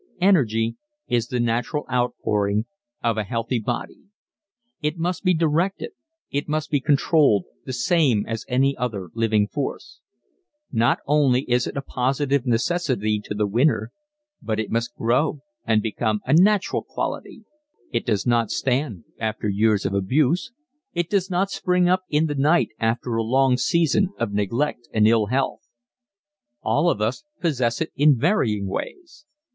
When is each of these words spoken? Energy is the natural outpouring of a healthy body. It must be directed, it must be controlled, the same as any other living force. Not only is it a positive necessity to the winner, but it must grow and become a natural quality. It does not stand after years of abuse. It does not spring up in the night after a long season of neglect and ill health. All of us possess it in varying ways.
Energy 0.19 0.77
is 1.07 1.27
the 1.27 1.39
natural 1.39 1.85
outpouring 1.93 2.65
of 3.03 3.17
a 3.19 3.23
healthy 3.23 3.59
body. 3.59 3.99
It 4.81 4.97
must 4.97 5.23
be 5.23 5.35
directed, 5.35 5.91
it 6.31 6.47
must 6.49 6.71
be 6.71 6.79
controlled, 6.81 7.43
the 7.67 7.73
same 7.73 8.25
as 8.27 8.43
any 8.47 8.75
other 8.77 9.09
living 9.13 9.47
force. 9.47 9.99
Not 10.71 10.97
only 11.05 11.41
is 11.43 11.67
it 11.67 11.77
a 11.77 11.83
positive 11.83 12.47
necessity 12.47 13.21
to 13.25 13.35
the 13.35 13.45
winner, 13.45 13.91
but 14.41 14.59
it 14.59 14.71
must 14.71 14.95
grow 14.95 15.43
and 15.65 15.83
become 15.83 16.21
a 16.25 16.33
natural 16.33 16.81
quality. 16.81 17.45
It 17.93 18.03
does 18.03 18.25
not 18.25 18.49
stand 18.49 19.03
after 19.19 19.47
years 19.47 19.85
of 19.85 19.93
abuse. 19.93 20.51
It 20.95 21.11
does 21.11 21.29
not 21.29 21.51
spring 21.51 21.87
up 21.87 22.05
in 22.09 22.25
the 22.25 22.33
night 22.33 22.69
after 22.79 23.13
a 23.17 23.23
long 23.23 23.55
season 23.55 24.13
of 24.17 24.33
neglect 24.33 24.87
and 24.95 25.07
ill 25.07 25.27
health. 25.27 25.69
All 26.63 26.89
of 26.89 27.01
us 27.01 27.23
possess 27.39 27.81
it 27.81 27.91
in 27.95 28.17
varying 28.17 28.67
ways. 28.67 29.27